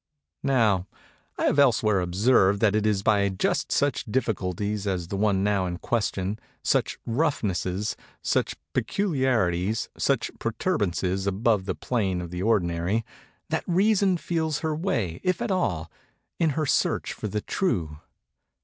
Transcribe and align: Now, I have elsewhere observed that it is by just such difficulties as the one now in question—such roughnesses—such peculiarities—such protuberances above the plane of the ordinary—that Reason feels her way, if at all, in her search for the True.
Now, 0.41 0.87
I 1.37 1.43
have 1.43 1.59
elsewhere 1.59 1.99
observed 1.99 2.59
that 2.59 2.73
it 2.75 2.87
is 2.87 3.03
by 3.03 3.29
just 3.29 3.71
such 3.71 4.03
difficulties 4.05 4.87
as 4.87 5.09
the 5.09 5.15
one 5.15 5.43
now 5.43 5.67
in 5.67 5.77
question—such 5.77 6.97
roughnesses—such 7.05 8.55
peculiarities—such 8.73 10.31
protuberances 10.39 11.27
above 11.27 11.65
the 11.65 11.75
plane 11.75 12.19
of 12.19 12.31
the 12.31 12.41
ordinary—that 12.41 13.63
Reason 13.67 14.17
feels 14.17 14.59
her 14.61 14.75
way, 14.75 15.21
if 15.23 15.39
at 15.39 15.51
all, 15.51 15.91
in 16.39 16.49
her 16.57 16.65
search 16.65 17.13
for 17.13 17.27
the 17.27 17.41
True. 17.41 17.99